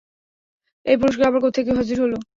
[0.85, 2.17] এই পুরষ্কার আবার কোত্থেকে হাজির হলো?